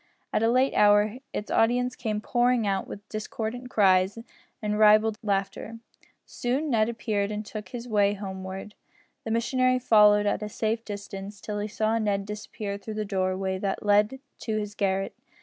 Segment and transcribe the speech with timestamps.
[0.33, 4.17] At a late hour its audience came pouring out with discordant cries
[4.59, 5.77] and ribald laughter.
[6.25, 8.73] Soon Ned appeared and took his way homeward.
[9.25, 13.59] The missionary followed at a safe distance till he saw Ned disappear through the doorway
[13.59, 15.13] that led to his garret.